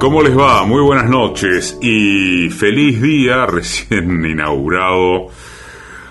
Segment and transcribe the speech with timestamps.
[0.00, 0.64] ¿Cómo les va?
[0.64, 5.26] Muy buenas noches y feliz día recién inaugurado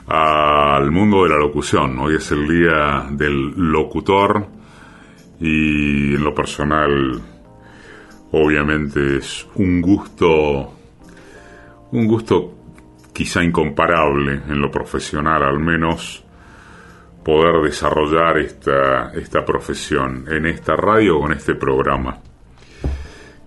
[0.08, 1.98] al mundo de la locución.
[1.98, 4.46] Hoy es el día del locutor
[5.40, 7.22] y en lo personal
[8.34, 10.74] obviamente es un gusto
[11.92, 12.56] un gusto
[13.14, 16.26] quizá incomparable en lo profesional al menos
[17.24, 22.27] poder desarrollar esta, esta profesión en esta radio con este programa.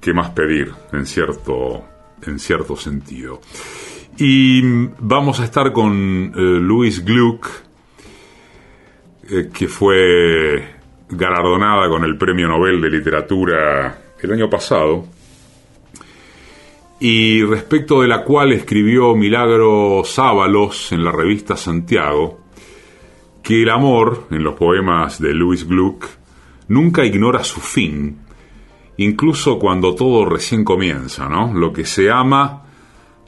[0.01, 1.85] ¿Qué más pedir en cierto,
[2.27, 3.41] en cierto sentido?
[4.17, 4.63] Y
[4.99, 7.47] vamos a estar con eh, Louis Gluck,
[9.31, 10.65] eh, que fue
[11.09, 15.07] galardonada con el Premio Nobel de Literatura el año pasado,
[16.99, 22.41] y respecto de la cual escribió Milagro Sábalos en la revista Santiago,
[23.43, 26.07] que el amor, en los poemas de Louis Gluck,
[26.69, 28.19] nunca ignora su fin,
[29.01, 31.55] incluso cuando todo recién comienza, ¿no?
[31.55, 32.65] Lo que se ama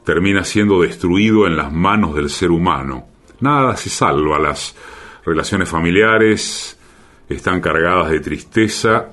[0.05, 3.07] termina siendo destruido en las manos del ser humano.
[3.39, 4.75] Nada se salva, las
[5.25, 6.77] relaciones familiares
[7.27, 9.09] están cargadas de tristeza,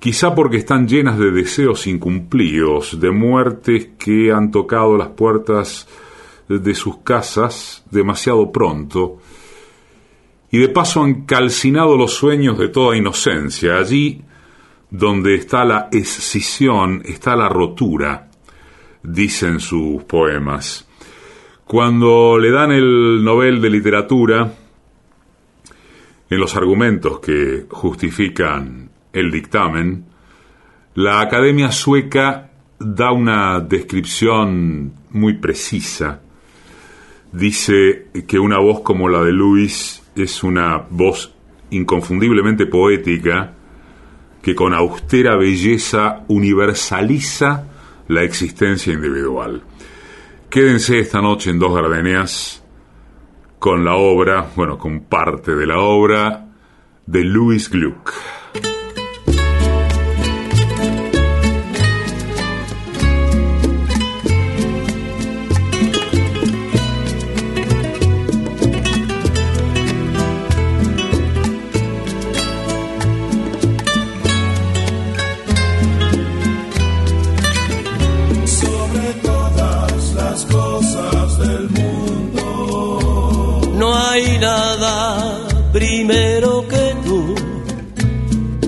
[0.00, 5.86] quizá porque están llenas de deseos incumplidos, de muertes que han tocado las puertas
[6.48, 9.18] de sus casas demasiado pronto,
[10.50, 13.78] y de paso han calcinado los sueños de toda inocencia.
[13.78, 14.24] Allí
[14.92, 18.28] donde está la escisión, está la rotura,
[19.02, 20.86] dicen sus poemas.
[21.64, 24.52] Cuando le dan el Nobel de Literatura,
[26.28, 30.04] en los argumentos que justifican el dictamen,
[30.94, 36.20] la Academia Sueca da una descripción muy precisa.
[37.32, 41.34] Dice que una voz como la de Luis es una voz
[41.70, 43.54] inconfundiblemente poética,
[44.42, 47.64] que con austera belleza universaliza
[48.08, 49.62] la existencia individual.
[50.50, 52.62] Quédense esta noche en Dos Gardenias
[53.58, 56.48] con la obra, bueno, con parte de la obra
[57.06, 58.12] de Louis Gluck.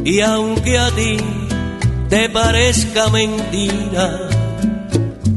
[0.04, 1.16] Y aunque a ti
[2.10, 4.28] te parezca mentira,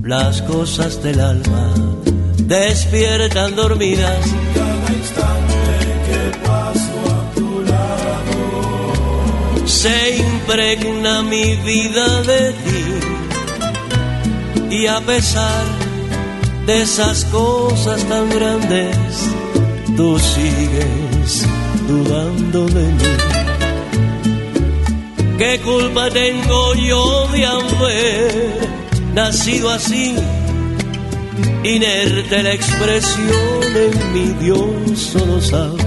[0.03, 1.73] las cosas del alma
[2.39, 4.19] despiertan dormidas.
[4.53, 5.56] Cada instante
[6.07, 8.91] que paso a tu lado,
[9.66, 12.85] se impregna mi vida de ti.
[14.69, 15.63] Y a pesar
[16.66, 18.97] de esas cosas tan grandes,
[19.95, 21.47] tú sigues
[21.88, 23.37] dudando de mí.
[25.38, 28.70] ¿Qué culpa tengo yo de haber
[29.14, 30.16] nacido así?
[31.64, 35.84] Inerte la expresión en mi Dios solo sabe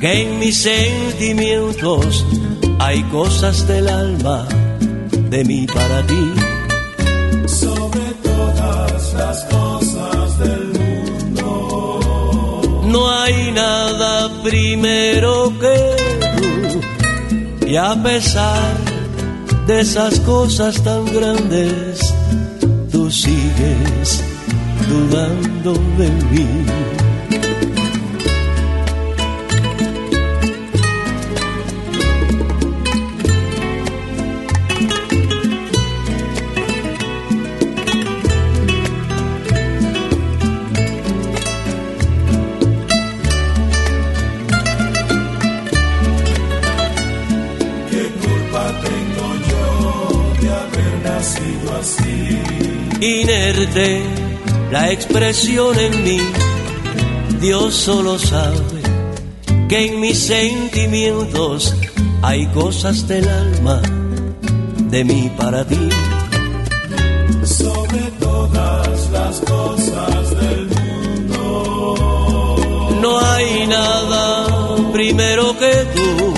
[0.00, 2.24] que en mis sentimientos
[2.78, 4.46] hay cosas del alma
[5.30, 6.32] de mí para ti.
[7.46, 12.00] sobre todas las cosas del mundo,
[12.84, 15.45] No hay nada primero
[17.76, 18.72] y a pesar
[19.66, 22.14] de esas cosas tan grandes,
[22.90, 24.24] tú sigues
[24.88, 27.05] dudando de mí.
[53.66, 54.02] Inerte
[54.70, 56.20] la expresión en mí.
[57.40, 58.82] Dios solo sabe
[59.68, 61.74] que en mis sentimientos
[62.22, 63.82] hay cosas del alma
[64.90, 65.88] de mí para ti.
[67.44, 71.96] Sobre todas las cosas del mundo,
[73.00, 74.46] No hay nada
[74.92, 76.34] primero que tú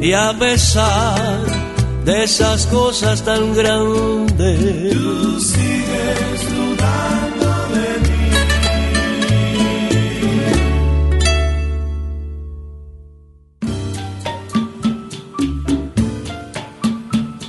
[0.00, 1.38] y a pesar
[2.04, 4.77] de esas cosas tan grandes.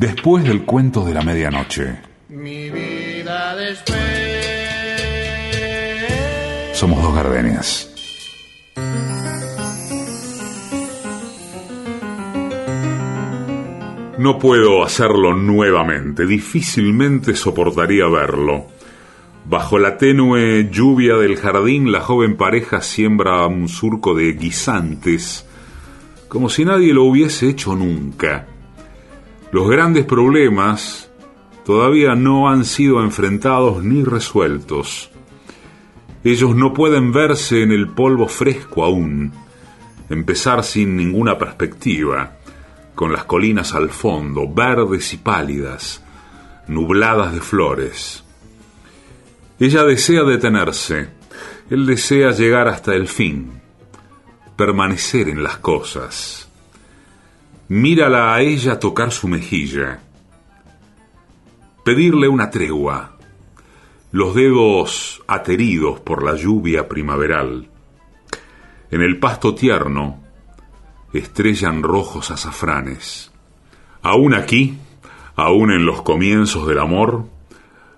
[0.00, 1.98] Después del cuento de la medianoche,
[2.30, 3.98] mi vida después.
[6.72, 7.86] somos dos gardenias.
[14.16, 18.68] No puedo hacerlo nuevamente, difícilmente soportaría verlo.
[19.44, 25.44] Bajo la tenue lluvia del jardín, la joven pareja siembra un surco de guisantes,
[26.28, 28.46] como si nadie lo hubiese hecho nunca.
[29.52, 31.10] Los grandes problemas
[31.64, 35.10] todavía no han sido enfrentados ni resueltos.
[36.22, 39.32] Ellos no pueden verse en el polvo fresco aún,
[40.08, 42.36] empezar sin ninguna perspectiva,
[42.94, 46.04] con las colinas al fondo, verdes y pálidas,
[46.68, 48.22] nubladas de flores.
[49.58, 51.08] Ella desea detenerse,
[51.70, 53.60] él desea llegar hasta el fin,
[54.56, 56.49] permanecer en las cosas.
[57.70, 60.00] Mírala a ella tocar su mejilla,
[61.84, 63.12] pedirle una tregua,
[64.10, 67.68] los dedos ateridos por la lluvia primaveral.
[68.90, 70.20] En el pasto tierno
[71.12, 73.30] estrellan rojos azafranes.
[74.02, 74.76] Aún aquí,
[75.36, 77.26] aún en los comienzos del amor,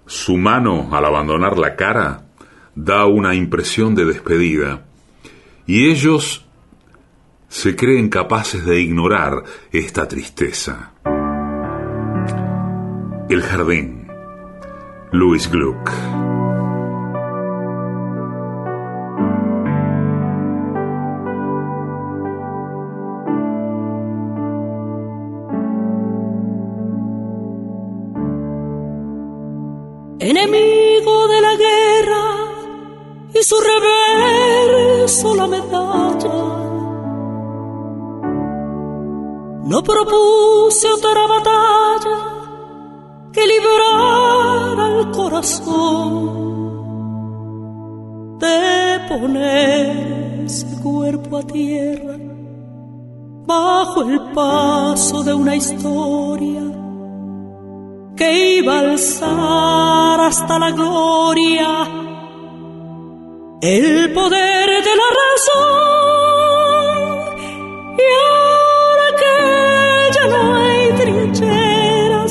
[0.05, 2.27] su mano al abandonar la cara
[2.75, 4.85] da una impresión de despedida,
[5.67, 6.45] y ellos
[7.53, 10.93] se creen capaces de ignorar esta tristeza.
[13.29, 14.09] El jardín.
[15.13, 15.91] Louis Gluck.
[30.21, 32.25] enemigo de la guerra
[33.35, 36.72] y su reverso la medalla.
[39.65, 42.19] No propuse otra batalla
[43.33, 46.43] que librara el corazón
[48.39, 52.17] de poner ese cuerpo a tierra
[53.47, 56.63] bajo el paso de una historia
[58.17, 61.89] que iba a alzar hasta la gloria
[63.63, 66.03] el poder de la razón.
[67.97, 68.32] Y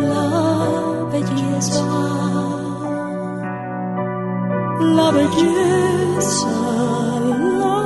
[0.00, 1.84] la belleza,
[4.96, 6.54] la belleza,
[7.60, 7.76] la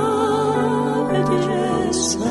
[1.11, 2.31] belleza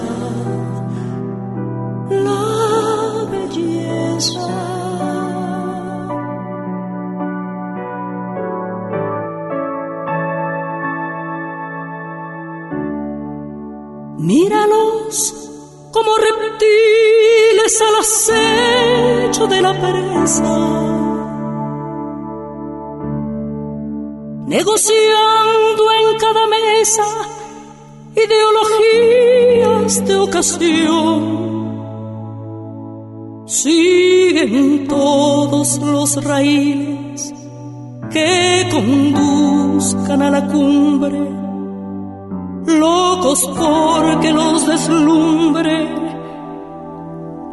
[2.09, 4.47] la belleza.
[14.17, 15.49] Míralos
[15.91, 17.95] como reptiles al
[19.37, 20.43] de la presa,
[24.47, 27.03] negociando en cada mesa
[28.15, 31.39] ideologías de ocasión.
[33.45, 37.31] Siguen todos los raíles
[38.09, 41.19] que conduzcan a la cumbre,
[42.65, 46.08] locos porque los deslumbre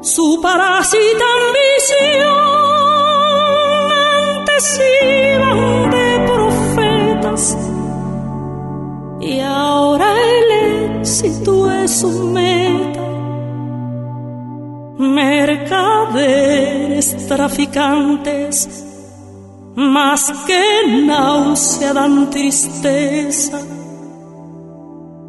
[0.07, 2.31] su parásita ambición.
[4.39, 5.61] Antes iban
[5.91, 7.43] de profetas
[9.21, 10.09] y ahora
[10.39, 10.49] el
[11.01, 13.03] éxito es su meta
[14.99, 18.85] mercaderes traficantes,
[19.75, 20.63] más que
[21.05, 23.61] náusea dan tristeza,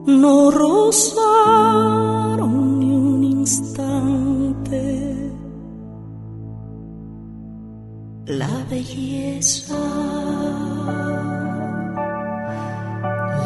[0.06, 2.48] no rozaron
[2.80, 4.17] ni un instante
[8.28, 9.74] la belleza.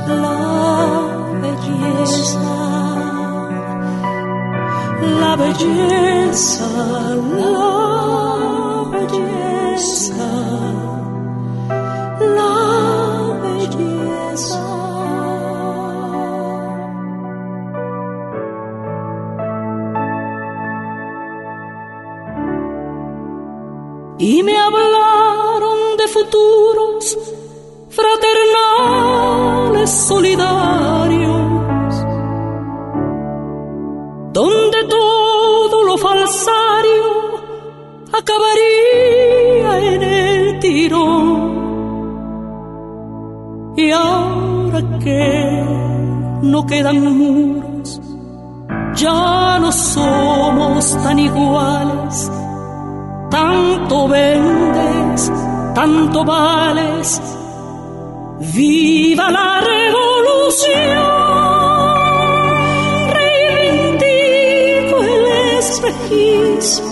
[0.08, 0.38] La
[1.42, 2.40] belleza.
[5.20, 6.68] La belleza.
[7.38, 7.56] La
[8.92, 10.30] belleza.
[12.36, 12.54] La
[13.42, 14.01] belleza.
[24.22, 27.18] Y me hablaron de futuros
[27.90, 32.06] fraternales solidarios,
[34.32, 37.42] donde todo lo falsario
[38.14, 41.52] acabaría en el tirón.
[43.76, 45.66] Y ahora que
[46.44, 48.00] no quedan muros,
[48.94, 52.30] ya no somos tan iguales
[53.32, 55.32] tanto vendes,
[55.74, 57.20] tanto vales.
[58.54, 60.72] ¡Viva la revolución!
[63.18, 65.26] Reivindico el
[65.60, 66.92] espejismo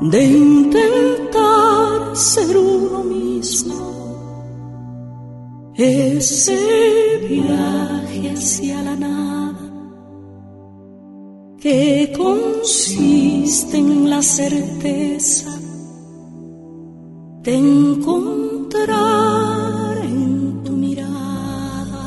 [0.00, 3.76] de intentar ser uno mismo.
[5.74, 6.58] Ese
[7.28, 9.45] viaje hacia la nada
[11.66, 15.50] que consiste en la certeza
[17.42, 18.86] de encontrar
[20.04, 22.06] en tu mirada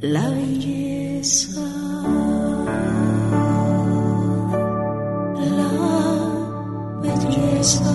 [0.00, 1.60] la belleza.
[5.58, 5.72] La
[7.02, 7.92] belleza.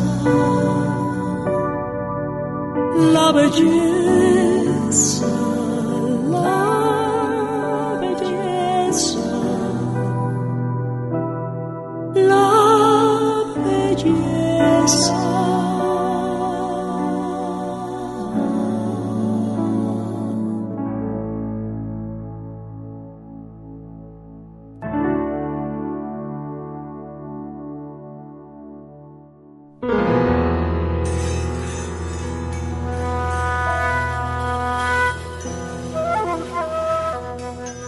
[3.15, 4.29] La belleza.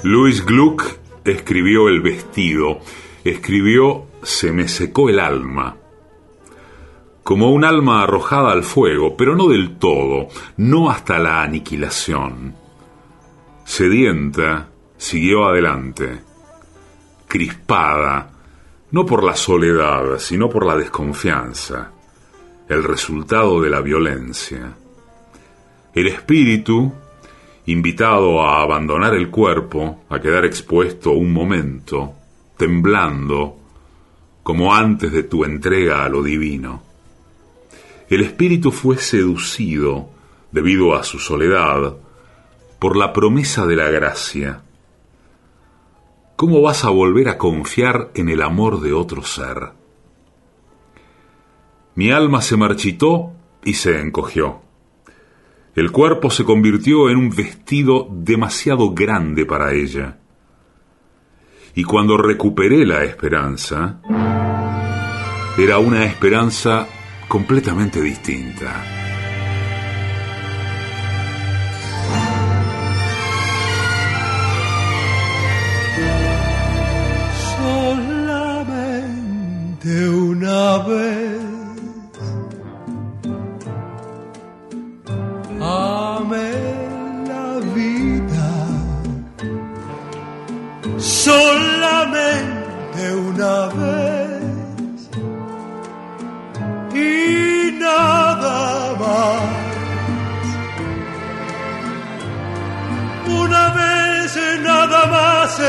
[0.04, 0.84] Louis Gluck
[1.24, 2.80] escribió El vestido,
[3.24, 5.81] escribió Se me secó el alma.
[7.32, 12.56] Como un alma arrojada al fuego, pero no del todo, no hasta la aniquilación.
[13.64, 16.24] Sedienta, siguió adelante,
[17.30, 18.32] crispada,
[18.92, 21.94] no por la soledad, sino por la desconfianza,
[22.68, 24.76] el resultado de la violencia.
[25.94, 26.92] El espíritu,
[27.68, 32.14] invitado a abandonar el cuerpo, a quedar expuesto un momento,
[32.58, 33.56] temblando,
[34.44, 36.91] como antes de tu entrega a lo divino.
[38.12, 40.10] El espíritu fue seducido,
[40.52, 41.96] debido a su soledad,
[42.78, 44.64] por la promesa de la gracia.
[46.36, 49.70] ¿Cómo vas a volver a confiar en el amor de otro ser?
[51.96, 53.32] Mi alma se marchitó
[53.64, 54.60] y se encogió.
[55.74, 60.18] El cuerpo se convirtió en un vestido demasiado grande para ella.
[61.76, 64.02] Y cuando recuperé la esperanza,
[65.58, 66.90] era una esperanza
[67.32, 68.84] completamente distinta.
[77.56, 78.90] solamente
[80.10, 81.40] una vez.
[85.62, 86.52] Amé
[87.32, 88.52] la vida
[90.98, 92.51] solamente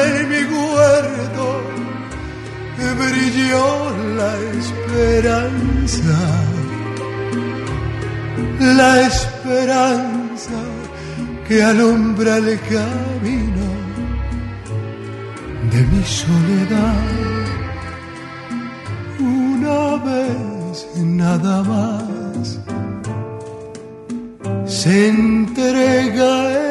[0.06, 1.62] en mi huerto
[2.94, 3.66] brilló
[4.16, 6.18] la esperanza,
[8.61, 10.61] la esperanza
[11.46, 13.66] que alumbra el camino
[15.70, 16.94] de mi soledad.
[19.20, 22.58] Una vez nada más
[24.66, 26.62] se entrega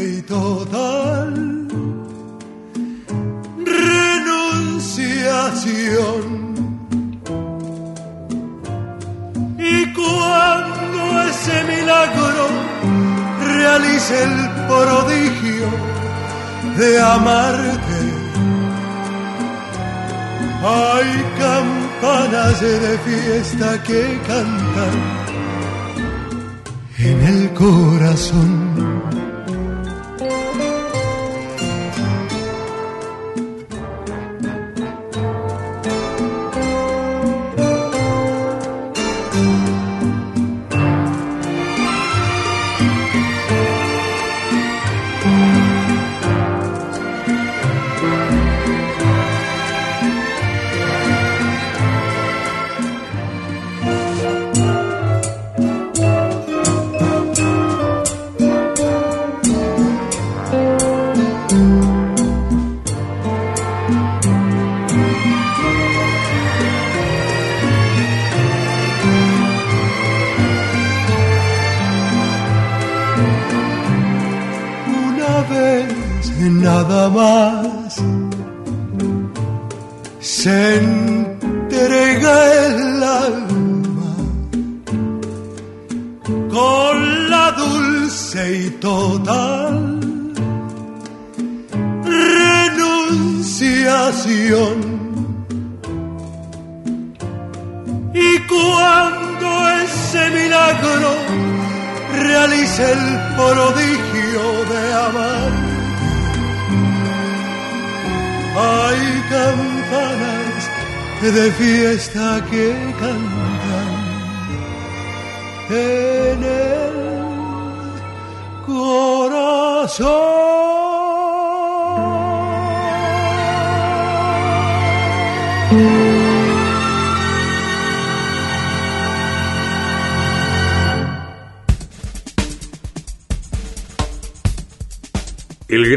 [0.00, 1.66] y total
[3.64, 6.46] renunciación.
[9.58, 12.46] Y cuando ese milagro
[13.44, 15.68] realice el prodigio
[16.76, 18.16] de amarte.
[20.68, 24.94] Hay campanas de fiesta que cantan
[26.98, 28.85] en el corazón.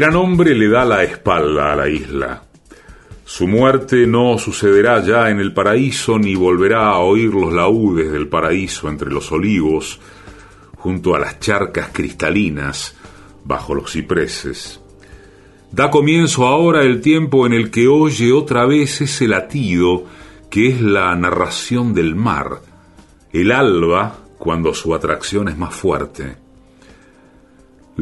[0.00, 2.42] Gran hombre le da la espalda a la isla.
[3.26, 8.26] Su muerte no sucederá ya en el paraíso ni volverá a oír los laúdes del
[8.26, 10.00] paraíso entre los olivos,
[10.76, 12.96] junto a las charcas cristalinas,
[13.44, 14.80] bajo los cipreses.
[15.70, 20.06] Da comienzo ahora el tiempo en el que oye otra vez ese latido
[20.48, 22.62] que es la narración del mar,
[23.34, 26.36] el alba cuando su atracción es más fuerte.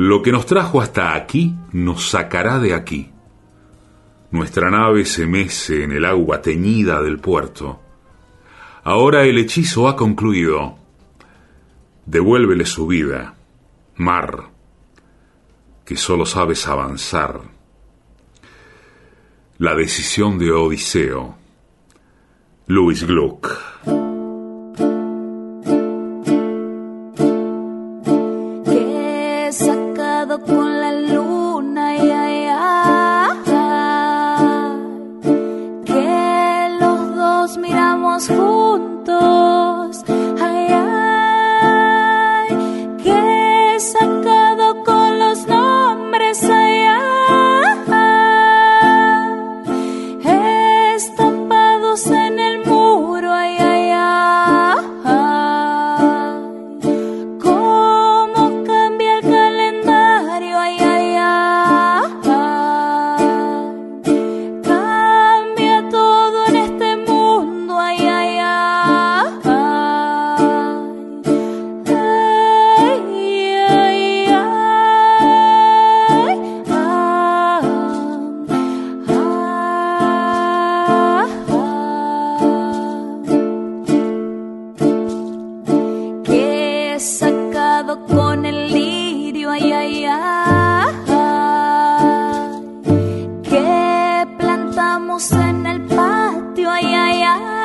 [0.01, 3.11] Lo que nos trajo hasta aquí nos sacará de aquí.
[4.31, 7.81] Nuestra nave se mece en el agua teñida del puerto.
[8.85, 10.79] Ahora el hechizo ha concluido.
[12.07, 13.35] Devuélvele su vida,
[13.97, 14.51] mar,
[15.85, 17.41] que solo sabes avanzar.
[19.59, 21.35] La decisión de Odiseo.
[22.69, 24.18] Louis Gluck.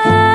[0.06, 0.33] Ay,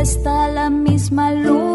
[0.00, 1.73] está la misma luna,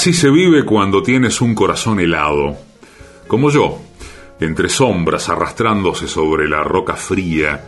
[0.00, 2.56] Así se vive cuando tienes un corazón helado,
[3.28, 3.82] como yo,
[4.40, 7.66] entre sombras arrastrándose sobre la roca fría,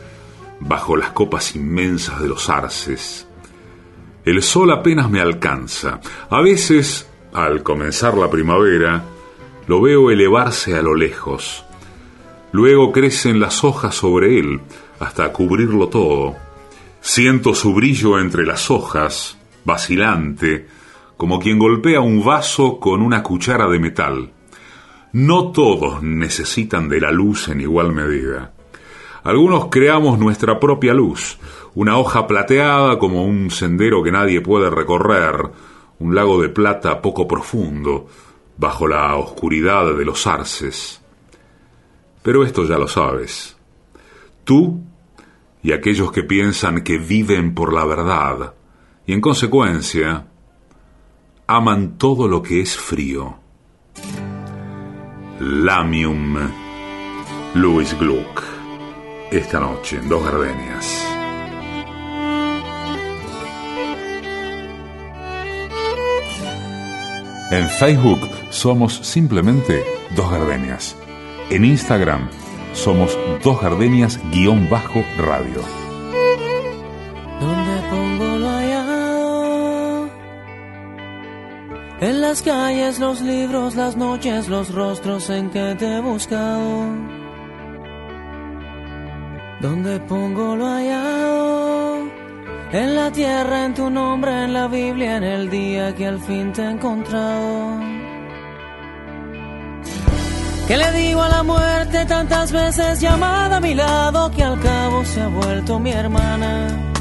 [0.58, 3.28] bajo las copas inmensas de los arces.
[4.24, 6.00] El sol apenas me alcanza.
[6.30, 9.04] A veces, al comenzar la primavera,
[9.66, 11.66] lo veo elevarse a lo lejos.
[12.50, 14.62] Luego crecen las hojas sobre él
[15.00, 16.36] hasta cubrirlo todo.
[17.02, 20.66] Siento su brillo entre las hojas, vacilante,
[21.22, 24.32] como quien golpea un vaso con una cuchara de metal.
[25.12, 28.54] No todos necesitan de la luz en igual medida.
[29.22, 31.38] Algunos creamos nuestra propia luz,
[31.76, 35.48] una hoja plateada como un sendero que nadie puede recorrer,
[36.00, 38.08] un lago de plata poco profundo,
[38.56, 41.00] bajo la oscuridad de los arces.
[42.24, 43.56] Pero esto ya lo sabes.
[44.42, 44.82] Tú
[45.62, 48.54] y aquellos que piensan que viven por la verdad,
[49.06, 50.26] y en consecuencia,
[51.54, 53.34] aman todo lo que es frío.
[55.38, 56.38] Lamium,
[57.52, 58.42] Louis Gluck.
[59.30, 61.06] Esta noche en Dos Gardenias.
[67.50, 69.84] En Facebook somos simplemente
[70.16, 70.96] Dos Gardenias.
[71.50, 72.30] En Instagram
[72.72, 75.81] somos Dos Gardenias-radio.
[82.32, 86.86] Las calles, los libros, las noches, los rostros en que te he buscado.
[89.60, 92.08] ¿Dónde pongo lo hallado?
[92.72, 96.54] En la tierra, en tu nombre, en la Biblia, en el día que al fin
[96.54, 97.78] te he encontrado.
[100.66, 105.04] ¿Qué le digo a la muerte tantas veces llamada a mi lado que al cabo
[105.04, 106.91] se ha vuelto mi hermana?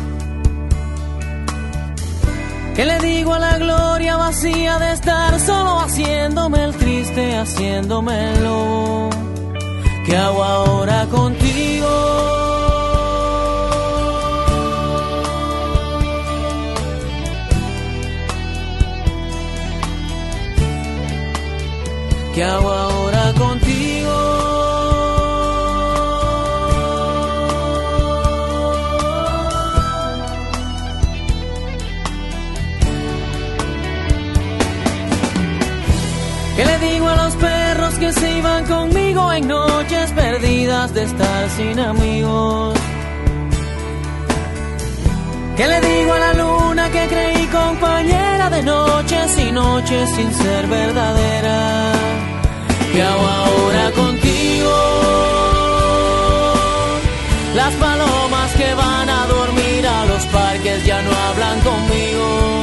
[2.76, 8.44] ¿Qué le digo a la gloria vacía de estar solo haciéndome el triste, haciéndome el
[8.44, 9.10] lobo?
[10.06, 11.88] ¿Qué hago ahora contigo?
[22.34, 22.91] ¿Qué hago ahora
[39.48, 42.78] noches perdidas de estar sin amigos?
[45.58, 50.68] ¿Qué le digo a la luna que creí compañera de noches y noches sin ser
[50.68, 51.92] verdadera?
[52.92, 54.74] ¿Qué hago ahora contigo?
[57.56, 62.61] Las palomas que van a dormir a los parques ya no hablan conmigo.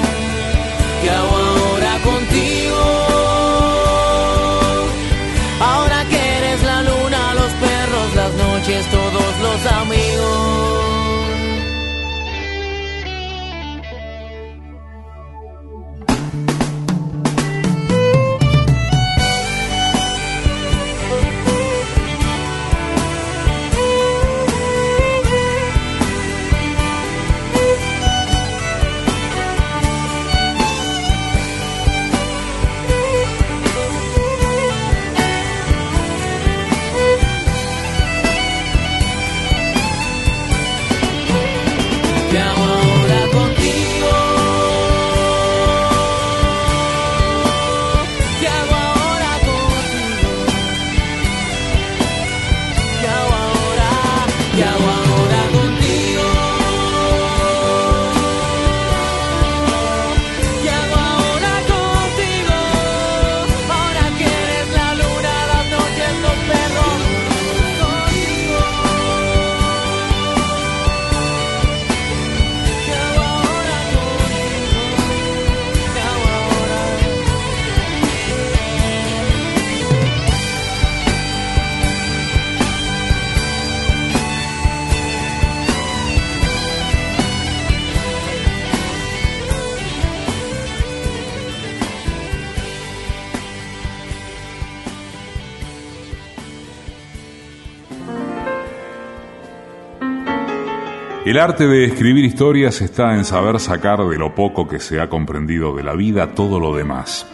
[101.28, 105.10] El arte de escribir historias está en saber sacar de lo poco que se ha
[105.10, 107.26] comprendido de la vida todo lo demás.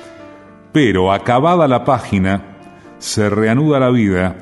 [0.73, 2.43] Pero acabada la página,
[2.99, 4.35] se reanuda la vida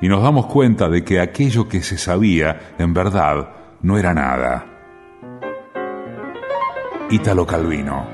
[0.00, 3.50] y nos damos cuenta de que aquello que se sabía, en verdad,
[3.82, 4.64] no era nada.
[7.10, 8.06] Ítalo Calvino.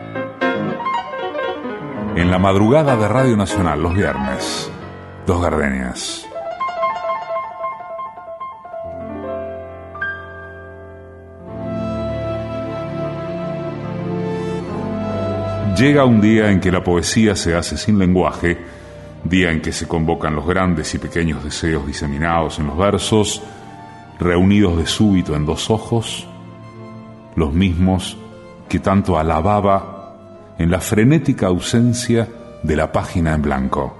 [2.16, 4.72] En la madrugada de Radio Nacional, los viernes,
[5.24, 6.28] dos gardenias.
[15.76, 18.56] Llega un día en que la poesía se hace sin lenguaje,
[19.24, 23.42] día en que se convocan los grandes y pequeños deseos diseminados en los versos,
[24.20, 26.28] reunidos de súbito en dos ojos,
[27.34, 28.16] los mismos
[28.68, 32.28] que tanto alababa en la frenética ausencia
[32.62, 33.96] de la página en blanco.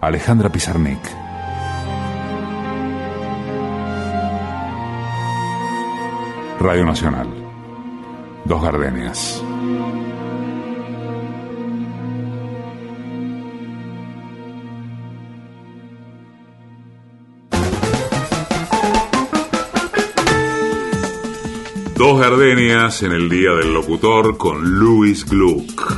[0.00, 1.00] Alejandra Pizarnik.
[6.60, 7.26] Radio Nacional.
[8.44, 9.44] Dos Gardenias.
[21.96, 25.90] Dos gardenias en el Día del Locutor con Louis Gluck.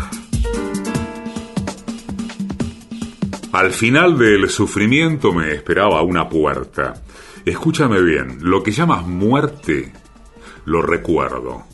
[3.51, 7.03] Al final del sufrimiento me esperaba una puerta.
[7.45, 9.93] Escúchame bien, lo que llamas muerte
[10.65, 11.65] lo recuerdo.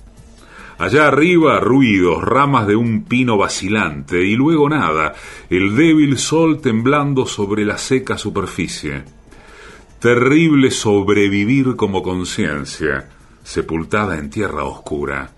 [0.83, 5.15] Allá arriba ruidos, ramas de un pino vacilante y luego nada,
[5.49, 9.05] el débil sol temblando sobre la seca superficie.
[10.01, 13.09] Terrible sobrevivir como conciencia
[13.45, 15.31] sepultada en tierra oscura.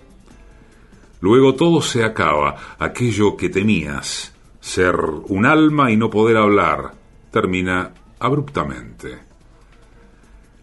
[1.21, 4.97] Luego todo se acaba, aquello que temías, ser
[5.29, 6.95] un alma y no poder hablar,
[7.31, 9.19] termina abruptamente.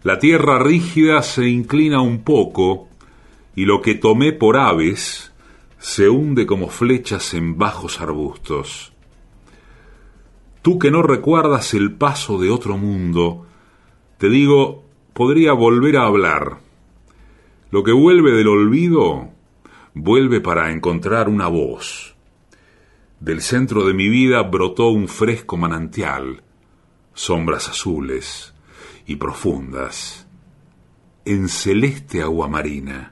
[0.01, 2.87] La tierra rígida se inclina un poco
[3.55, 5.31] y lo que tomé por aves
[5.79, 8.93] se hunde como flechas en bajos arbustos.
[10.61, 13.47] Tú que no recuerdas el paso de otro mundo,
[14.19, 14.83] te digo,
[15.13, 16.59] podría volver a hablar,
[17.71, 19.29] lo que vuelve del olvido,
[19.93, 22.15] vuelve para encontrar una voz.
[23.19, 26.43] Del centro de mi vida brotó un fresco manantial,
[27.13, 28.53] sombras azules
[29.05, 30.20] y profundas,
[31.25, 33.11] en celeste agua marina.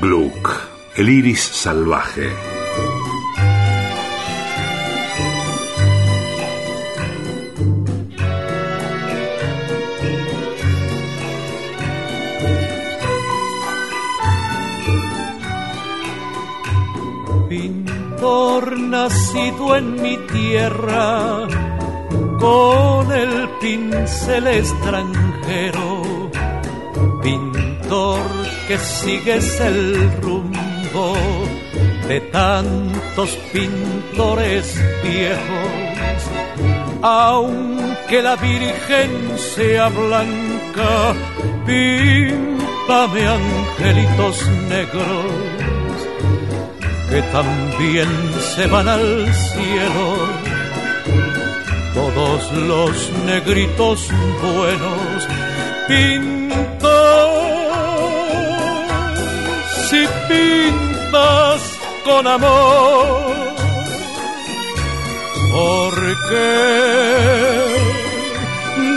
[0.00, 0.50] Gluck,
[0.96, 2.30] el iris salvaje.
[19.06, 21.46] nacido en mi tierra
[22.38, 26.30] con el pincel extranjero,
[27.26, 28.20] pintor
[28.68, 31.14] que sigues el rumbo
[32.06, 36.20] de tantos pintores viejos,
[37.02, 41.14] aunque la Virgen sea blanca,
[41.66, 45.96] píntame angelitos negros
[47.10, 48.08] que también
[48.54, 50.06] se van al cielo.
[51.92, 54.10] Todos los negritos
[54.42, 55.28] buenos
[55.88, 56.95] pintas
[59.88, 61.60] si pintas
[62.04, 63.46] con amor.
[65.56, 66.48] porque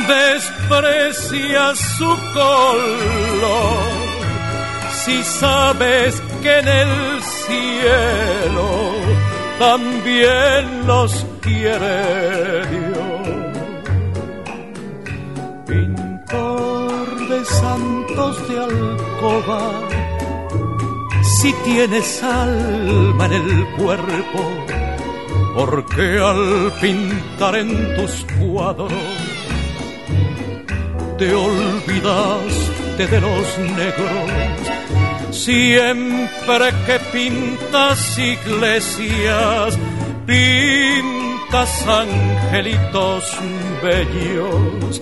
[0.07, 3.99] desprecias su color?
[5.03, 8.69] Si sabes que en el cielo
[9.59, 13.27] también los quiere Dios.
[15.67, 19.88] Pintor de santos de alcoba,
[21.41, 24.41] si tienes alma en el cuerpo,
[25.55, 28.93] porque al pintar en tus cuadros
[31.17, 34.69] te olvidaste de los negros
[35.31, 39.77] Siempre que pintas iglesias,
[40.25, 43.23] pintas angelitos
[43.83, 45.01] bellos,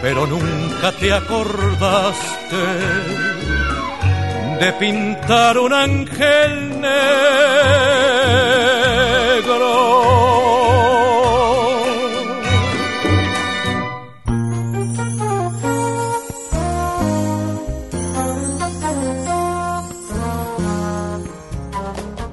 [0.00, 2.56] pero nunca te acordaste
[4.60, 7.26] de pintar un ángel negro.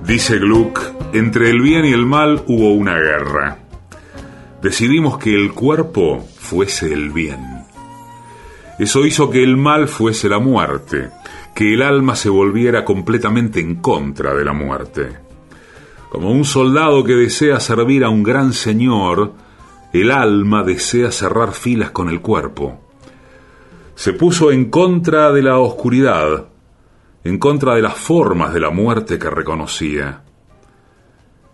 [0.05, 0.79] Dice Gluck,
[1.13, 3.57] entre el bien y el mal hubo una guerra.
[4.61, 7.65] Decidimos que el cuerpo fuese el bien.
[8.79, 11.09] Eso hizo que el mal fuese la muerte,
[11.53, 15.17] que el alma se volviera completamente en contra de la muerte.
[16.09, 19.33] Como un soldado que desea servir a un gran señor,
[19.93, 22.79] el alma desea cerrar filas con el cuerpo.
[23.95, 26.49] Se puso en contra de la oscuridad,
[27.23, 30.23] en contra de las formas de la muerte que reconocía.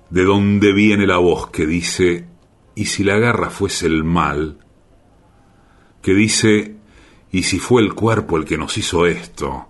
[0.10, 2.26] De dónde viene la voz que dice,
[2.76, 4.58] ¿y si la guerra fuese el mal?
[6.02, 6.76] Que dice,
[7.32, 9.69] ¿y si fue el cuerpo el que nos hizo esto?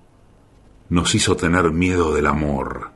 [0.90, 2.92] Nos hizo tener miedo del amor.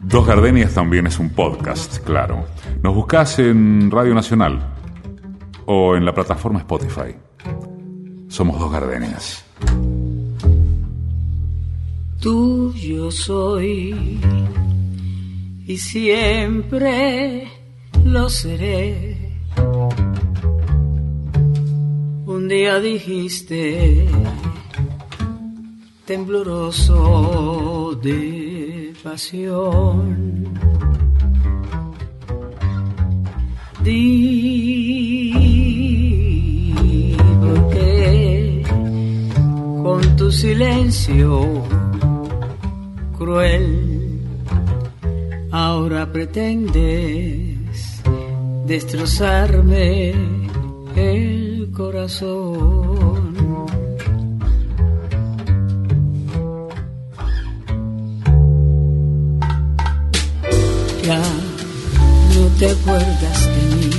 [0.00, 2.46] Dos Gardenias también es un podcast, claro.
[2.82, 4.74] Nos buscas en Radio Nacional
[5.64, 7.14] o en la plataforma Spotify.
[8.28, 9.44] Somos Dos Gardenias.
[12.20, 14.20] Tuyo soy
[15.66, 17.55] y siempre
[18.12, 19.16] lo seré.
[22.26, 24.06] Un día dijiste,
[26.04, 30.44] tembloroso de pasión,
[33.82, 34.36] di
[37.72, 38.62] qué
[39.82, 41.62] con tu silencio
[43.16, 44.20] cruel
[45.50, 47.95] ahora pretendes
[48.66, 50.12] destrozarme
[50.96, 53.34] el corazón.
[61.04, 61.22] Ya
[62.34, 63.90] no te acuerdas de mí,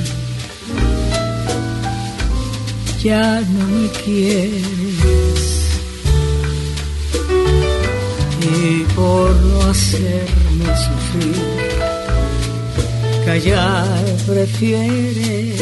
[3.02, 5.48] ya no me quieres
[8.42, 11.36] y por no hacerme sufrir,
[13.28, 15.62] callar prefieres.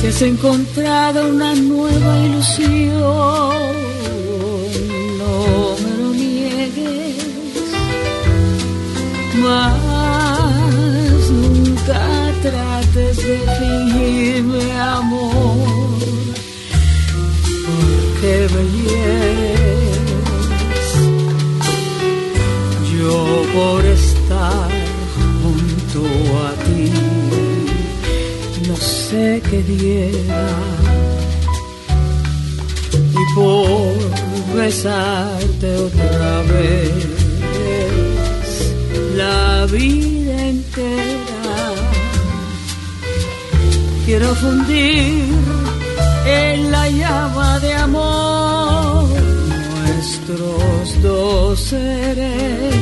[0.00, 3.72] Si has encontrado una nueva ilusión,
[5.20, 5.36] no
[5.82, 7.16] me lo niegues,
[9.44, 12.02] mas nunca
[12.42, 15.98] trates de fingirme amor
[18.20, 19.63] que me hieres.
[29.62, 30.48] Diera
[32.92, 36.92] y por besarte otra vez
[39.16, 41.72] la vida entera
[44.04, 45.24] quiero fundir
[46.26, 48.74] en la llama de amor
[50.26, 52.74] nuestros dos seres.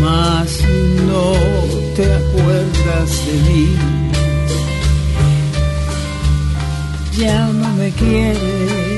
[0.00, 0.60] Mas
[1.06, 1.63] no
[1.94, 3.76] te acuerdas de mí,
[7.16, 8.93] ya no me quieres.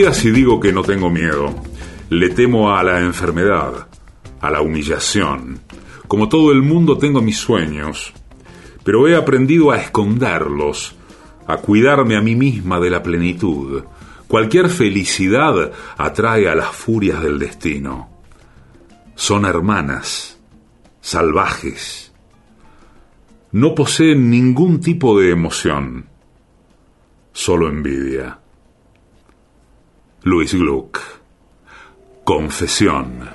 [0.00, 1.54] Si digo que no tengo miedo.
[2.08, 3.86] Le temo a la enfermedad,
[4.40, 5.60] a la humillación.
[6.08, 8.12] Como todo el mundo tengo mis sueños,
[8.82, 10.96] pero he aprendido a esconderlos,
[11.46, 13.84] a cuidarme a mí misma de la plenitud.
[14.26, 18.08] Cualquier felicidad atrae a las furias del destino.
[19.14, 20.40] Son hermanas,
[21.00, 22.12] salvajes.
[23.52, 26.06] No poseen ningún tipo de emoción,
[27.32, 28.40] solo envidia.
[30.22, 31.00] Luis Gluck.
[32.24, 33.30] Confesión.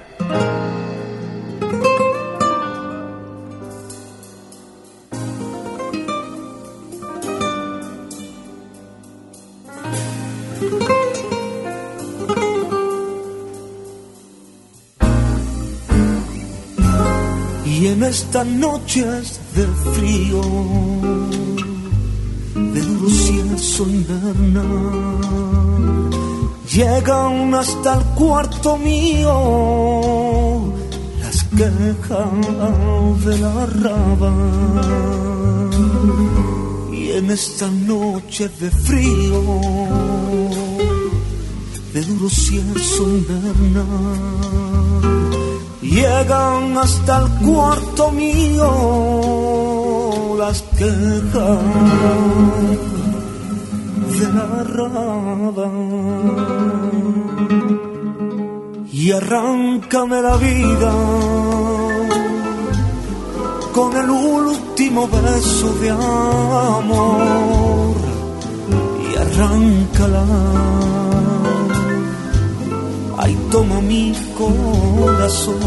[17.65, 19.65] Y en estas noches de
[19.95, 20.41] frío,
[22.53, 23.09] de duro
[23.89, 25.25] invernal,
[26.73, 30.63] llegan hasta el cuarto mío.
[31.21, 32.29] Las quejas
[33.25, 34.33] de la raba.
[36.91, 39.41] Y en esta noche de frío,
[41.93, 43.83] de duro cielo invernal,
[45.81, 48.69] llegan hasta el cuarto mío.
[50.37, 51.59] Las quejas
[58.91, 60.93] y arráncame la vida
[63.73, 67.95] con el último beso de amor.
[69.05, 70.25] Y arráncala.
[73.17, 75.59] Ay toma mi corazón.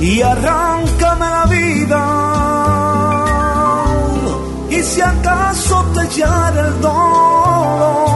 [0.00, 2.37] Y arráncame la vida
[4.78, 8.08] y si acaso te hiere el dolor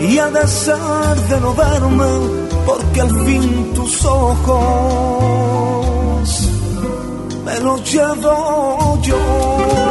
[0.00, 2.06] y ha de ser de no verme
[2.66, 4.50] porque al fin tus ojos
[7.44, 9.83] me los llevo yo.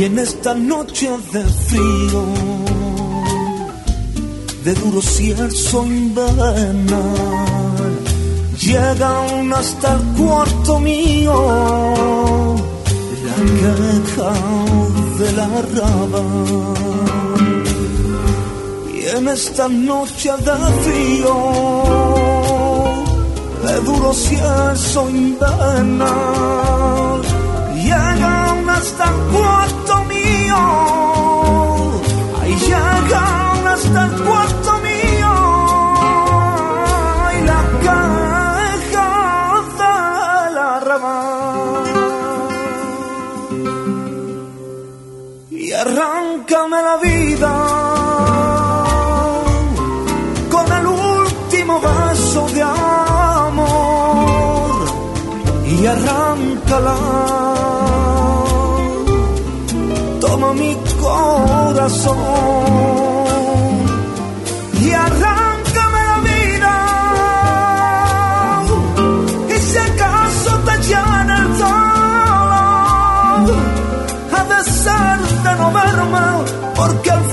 [0.00, 2.24] Y en esta noche de frío,
[4.64, 6.96] de duro cierzo invernal,
[8.58, 11.34] llegan hasta el cuarto mío
[13.26, 14.32] la queja
[15.18, 16.22] de la raba.
[18.94, 21.36] Y en esta noche de frío,
[23.66, 26.08] de duro cierzo invernal,
[27.74, 29.79] llegan hasta el cuarto
[32.40, 35.32] ahí llegan hasta el cuarto mío,
[37.36, 39.10] y la caja
[39.78, 39.86] de
[40.58, 41.20] la rama,
[45.50, 47.52] y arráncame la vida
[50.50, 53.68] con el último beso de amor,
[55.66, 56.96] y arráncala
[60.54, 62.18] mi corazón
[64.80, 66.74] y arráncame la vida.
[69.48, 73.46] Y si acaso te llena el dolor,
[74.36, 76.26] ha de ser de no verme,
[76.74, 77.24] porque al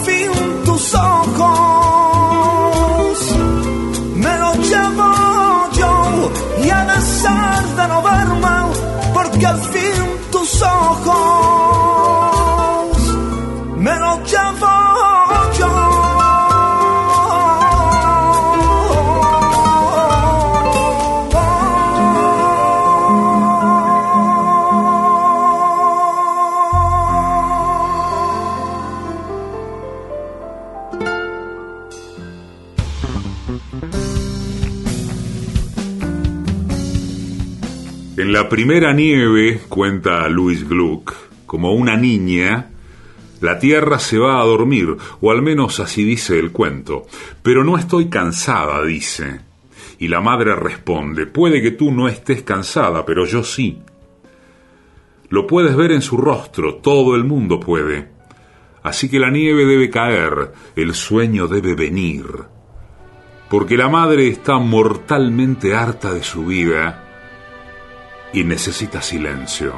[38.49, 41.13] primera nieve, cuenta Louis Gluck,
[41.45, 42.69] como una niña,
[43.41, 47.05] la tierra se va a dormir, o al menos así dice el cuento.
[47.41, 49.41] Pero no estoy cansada, dice.
[49.99, 53.79] Y la madre responde, puede que tú no estés cansada, pero yo sí.
[55.29, 58.09] Lo puedes ver en su rostro, todo el mundo puede.
[58.83, 62.25] Así que la nieve debe caer, el sueño debe venir.
[63.49, 67.06] Porque la madre está mortalmente harta de su vida
[68.33, 69.73] y necesita silencio.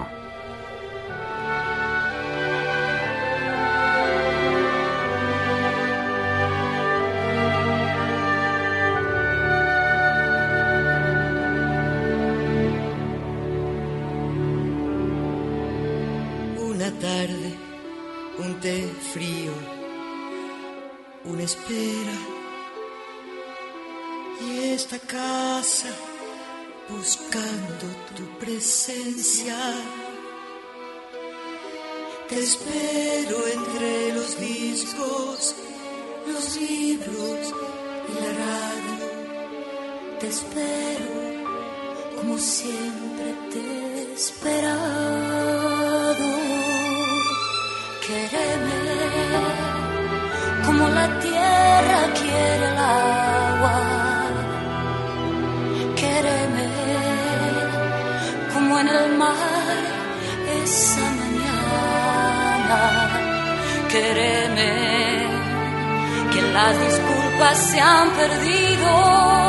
[16.57, 17.57] Una tarde,
[18.39, 19.51] un té frío,
[21.25, 22.17] una espera
[24.41, 26.08] y esta casa
[26.89, 27.85] buscando
[28.15, 29.55] tu presencia.
[32.27, 35.55] Te espero entre los discos,
[36.27, 37.53] los libros
[38.07, 39.05] y la radio.
[40.19, 41.29] Te espero
[42.19, 45.09] como siempre te he esperado.
[48.05, 48.79] Quéreme
[50.65, 52.77] como la tierra quiere el
[58.81, 59.35] en el mar
[60.63, 62.81] esa mañana.
[63.91, 64.73] Quéreme
[66.31, 69.48] que las disculpas se han perdido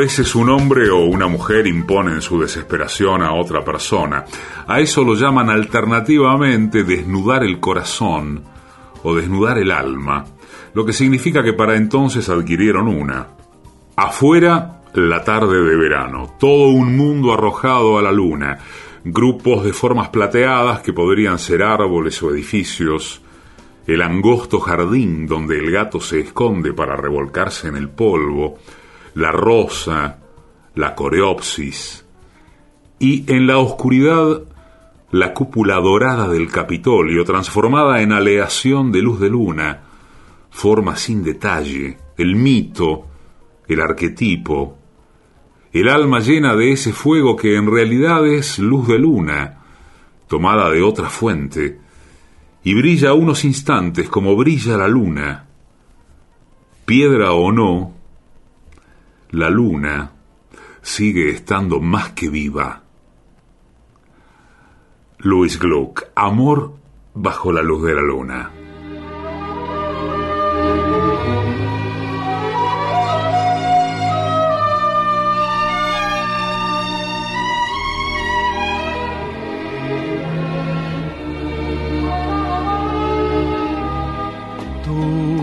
[0.00, 4.24] Veces un hombre o una mujer imponen su desesperación a otra persona.
[4.66, 8.42] A eso lo llaman alternativamente desnudar el corazón
[9.02, 10.24] o desnudar el alma,
[10.72, 13.26] lo que significa que para entonces adquirieron una.
[13.94, 18.58] Afuera, la tarde de verano, todo un mundo arrojado a la luna,
[19.04, 23.20] grupos de formas plateadas que podrían ser árboles o edificios,
[23.86, 28.56] el angosto jardín donde el gato se esconde para revolcarse en el polvo,
[29.14, 30.18] la rosa,
[30.74, 32.04] la coreopsis,
[32.98, 34.42] y en la oscuridad
[35.12, 39.80] la cúpula dorada del Capitolio, transformada en aleación de luz de luna,
[40.50, 43.06] forma sin detalle, el mito,
[43.66, 44.78] el arquetipo,
[45.72, 49.62] el alma llena de ese fuego que en realidad es luz de luna,
[50.28, 51.78] tomada de otra fuente,
[52.62, 55.46] y brilla unos instantes como brilla la luna.
[56.84, 57.94] Piedra o no,
[59.30, 60.12] la luna
[60.82, 62.82] sigue estando más que viva.
[65.18, 66.74] Louis Gluck, Amor
[67.14, 68.50] bajo la luz de la luna.
[84.84, 85.34] Tú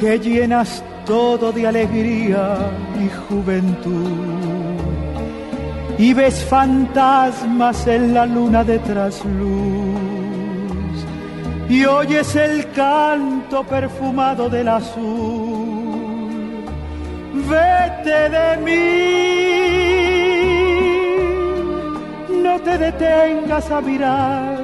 [0.00, 4.10] que llenas todo de alegría y juventud.
[5.98, 9.36] Y ves fantasmas en la luna de trasluz.
[11.68, 15.64] Y oyes el canto perfumado del azul.
[17.48, 19.36] Vete de mí.
[22.66, 24.58] Te detengas a mirar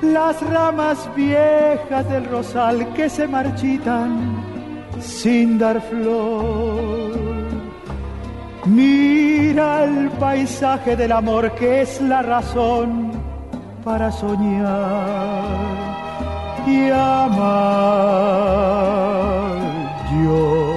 [0.00, 4.41] las ramas viejas del rosal que se marchitan
[5.02, 7.12] sin dar flor.
[8.66, 13.10] Mira el paisaje del amor que es la razón
[13.84, 15.42] para soñar
[16.66, 17.32] y amar
[20.24, 20.72] yo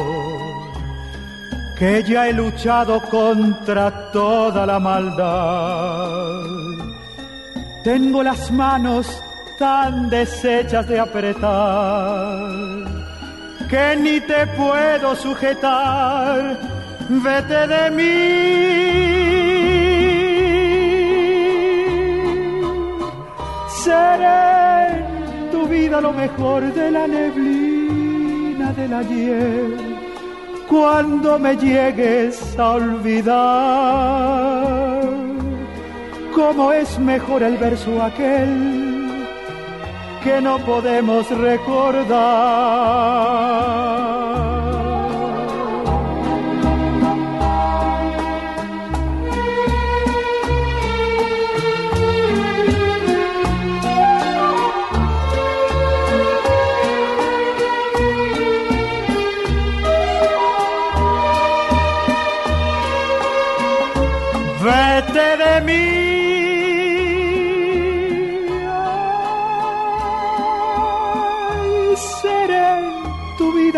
[1.78, 6.42] que ya he luchado contra toda la maldad.
[7.84, 9.22] Tengo las manos
[9.60, 12.75] tan deshechas de apretar
[13.70, 16.58] que ni te puedo sujetar.
[17.10, 19.26] Vete de mí.
[23.84, 25.06] Seré
[25.52, 29.96] tu vida lo mejor de la neblina del ayer
[30.68, 33.36] cuando me llegues a olvidar
[36.34, 38.85] cómo es mejor el verso aquel
[40.26, 41.86] que no podemos recordar.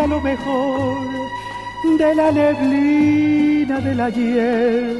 [0.08, 0.98] Lo mejor
[1.98, 4.96] de la neblina del ayer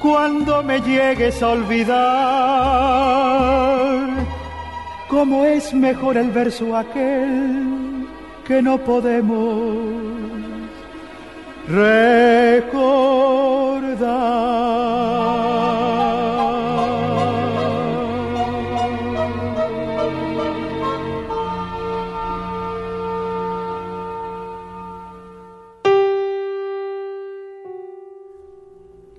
[0.00, 1.98] cuando me llegues a olvidar
[5.08, 8.06] cómo es mejor el verso aquel
[8.46, 9.76] que no podemos
[11.68, 12.68] recordar.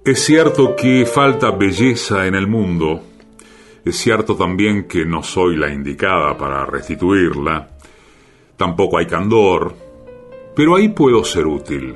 [0.09, 3.03] Es cierto que falta belleza en el mundo,
[3.85, 7.69] es cierto también que no soy la indicada para restituirla,
[8.57, 9.75] tampoco hay candor,
[10.55, 11.95] pero ahí puedo ser útil.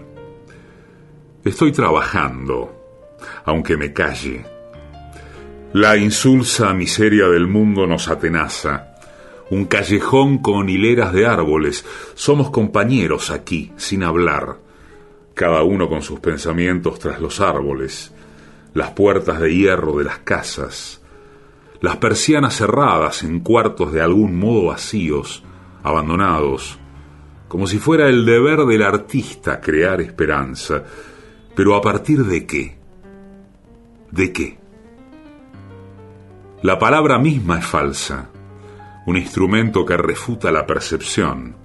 [1.43, 4.45] Estoy trabajando, aunque me calle.
[5.73, 8.93] La insulsa miseria del mundo nos atenaza.
[9.49, 11.83] Un callejón con hileras de árboles.
[12.13, 14.57] Somos compañeros aquí, sin hablar.
[15.33, 18.13] Cada uno con sus pensamientos tras los árboles.
[18.73, 21.01] Las puertas de hierro de las casas.
[21.81, 25.43] Las persianas cerradas en cuartos de algún modo vacíos,
[25.83, 26.79] abandonados.
[27.47, 30.83] Como si fuera el deber del artista crear esperanza
[31.55, 32.77] pero a partir de qué?
[34.11, 34.57] ¿De qué?
[36.61, 38.29] La palabra misma es falsa,
[39.05, 41.55] un instrumento que refuta la percepción.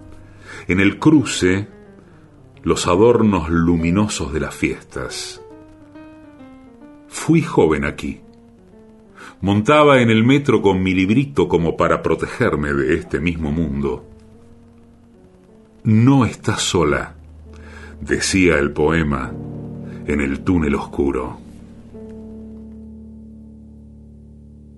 [0.67, 1.69] En el cruce,
[2.63, 5.43] los adornos luminosos de las fiestas.
[7.09, 8.21] Fui joven aquí.
[9.41, 14.05] Montaba en el metro con mi librito como para protegerme de este mismo mundo.
[15.85, 17.15] No estás sola,
[18.01, 19.33] decía el poema
[20.07, 21.39] en el túnel oscuro.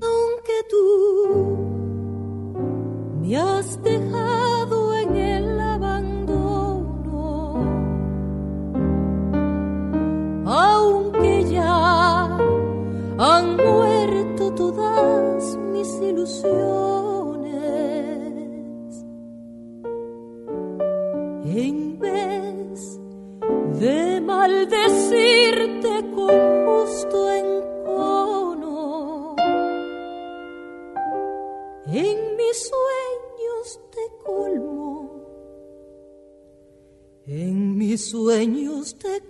[0.02, 1.68] Aunque tú
[3.22, 4.49] me has dejado
[10.52, 12.26] aunque ya
[13.18, 17.54] han muerto todas mis ilusiones,
[21.44, 22.98] en vez
[23.78, 28.76] de maldecirte con justo encono.
[31.86, 35.26] En mis sueños te colmo,
[37.26, 39.29] en mis sueños te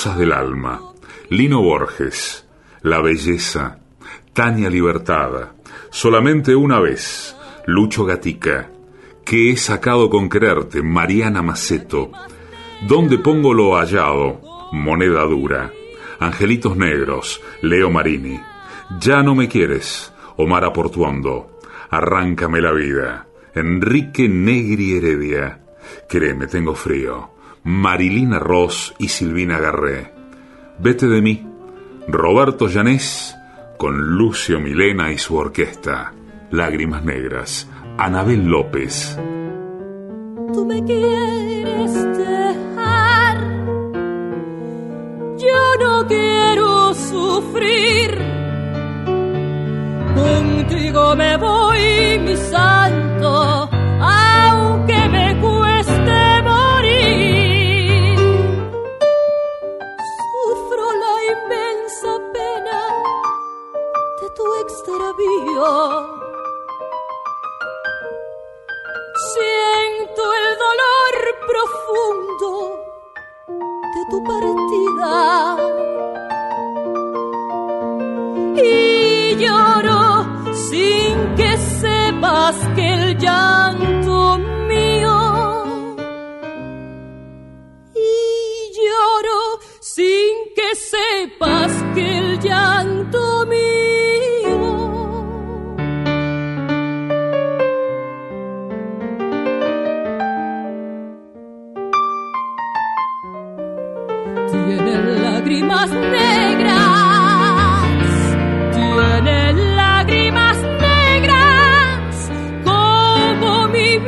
[0.00, 0.80] Cosas del Alma,
[1.28, 2.48] Lino Borges,
[2.80, 3.80] La Belleza,
[4.32, 5.52] Tania Libertada,
[5.90, 7.36] Solamente una vez,
[7.66, 8.70] Lucho Gatica,
[9.26, 12.12] Que he sacado con quererte, Mariana Maceto,
[12.88, 14.40] ¿Dónde pongo lo hallado?
[14.72, 15.70] Moneda dura.
[16.18, 18.40] Angelitos Negros, Leo Marini.
[19.00, 21.58] Ya no me quieres, Omar Aportuondo.
[21.90, 23.26] Arráncame la vida.
[23.54, 25.60] Enrique Negri Heredia.
[26.08, 27.29] Créeme, tengo frío.
[27.64, 30.12] Marilina Ross y Silvina Garré.
[30.78, 31.46] Vete de mí.
[32.08, 33.36] Roberto Llanés
[33.76, 36.12] con Lucio Milena y su orquesta.
[36.50, 37.68] Lágrimas Negras.
[37.98, 39.18] Anabel López.
[40.52, 43.38] Tú me quieres dejar.
[45.38, 48.18] Yo no quiero sufrir.
[50.14, 52.36] Contigo me voy, mi
[65.20, 66.20] extravío.
[69.32, 71.14] Siento el dolor
[71.50, 72.50] profundo
[73.94, 75.12] de tu partida.
[78.56, 80.02] Y lloro
[80.54, 85.18] sin que sepas que el llanto mío.
[87.94, 93.99] Y lloro sin que sepas que el llanto mío.
[105.80, 106.74] Lágrimas negras,
[108.74, 112.30] tiene lágrimas negras
[112.64, 113.98] como mi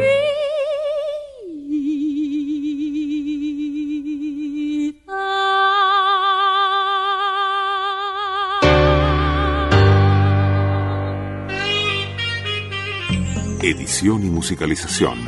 [13.63, 15.19] Edición y musicalización.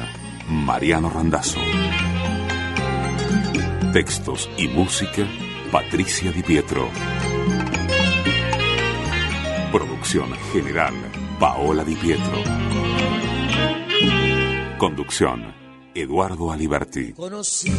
[0.48, 1.60] Mariano Randazzo.
[3.92, 5.26] Textos y música.
[5.74, 6.88] Patricia Di Pietro.
[9.72, 10.94] Producción general.
[11.40, 12.38] Paola Di Pietro.
[14.78, 15.52] Conducción.
[15.92, 17.14] Eduardo Aliberti.
[17.14, 17.72] Conocí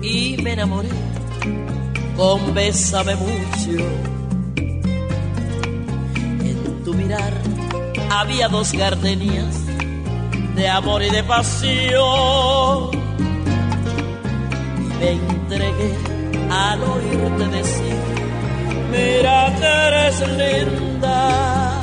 [0.00, 0.88] y me enamoré
[2.16, 3.84] con Bésame mucho.
[6.40, 7.34] En tu mirar
[8.10, 9.60] había dos gardenias
[10.56, 12.90] de amor y de pasión.
[14.78, 16.07] Y me entregué
[16.50, 17.96] al oírte decir,
[18.90, 21.80] mira que eres linda.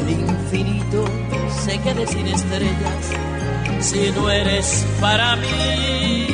[0.00, 1.04] El infinito
[1.64, 3.30] se quede sin estrellas
[3.80, 6.26] si no eres para mí.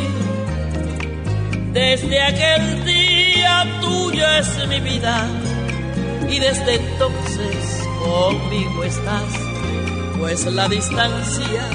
[1.73, 5.27] Desde aquel día tuya es mi vida
[6.29, 9.25] y desde entonces conmigo estás,
[10.19, 11.69] pues la distancia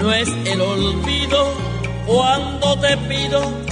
[0.00, 1.54] no es el olvido
[2.06, 3.63] cuando te pido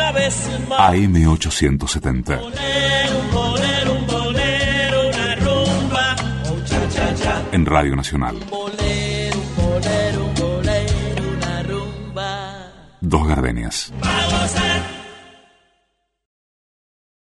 [0.00, 0.80] una vez más.
[0.80, 2.40] AM870.
[2.40, 6.16] Bolero, un bolero, un bolero, una rumba,
[6.50, 7.42] un cha cha cha.
[7.52, 8.36] En Radio Nacional.
[13.02, 13.92] Dos gardenias.